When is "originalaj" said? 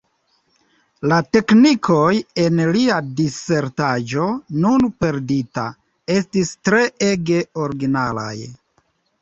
7.67-8.37